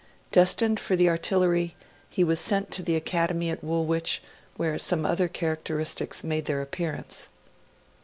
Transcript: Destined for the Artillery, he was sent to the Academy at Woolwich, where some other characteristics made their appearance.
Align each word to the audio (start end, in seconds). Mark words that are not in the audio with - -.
Destined 0.31 0.79
for 0.79 0.95
the 0.95 1.09
Artillery, 1.09 1.75
he 2.09 2.23
was 2.23 2.39
sent 2.39 2.71
to 2.71 2.81
the 2.81 2.95
Academy 2.95 3.51
at 3.51 3.63
Woolwich, 3.63 4.23
where 4.57 4.79
some 4.79 5.05
other 5.05 5.27
characteristics 5.27 6.23
made 6.23 6.45
their 6.45 6.63
appearance. 6.63 7.29